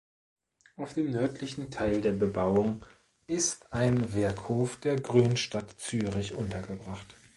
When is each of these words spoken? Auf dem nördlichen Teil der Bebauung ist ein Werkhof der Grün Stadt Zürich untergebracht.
Auf 0.77 0.95
dem 0.95 1.11
nördlichen 1.11 1.69
Teil 1.69 2.01
der 2.01 2.13
Bebauung 2.13 2.83
ist 3.27 3.71
ein 3.71 4.15
Werkhof 4.15 4.77
der 4.77 4.99
Grün 4.99 5.37
Stadt 5.37 5.79
Zürich 5.79 6.33
untergebracht. 6.33 7.15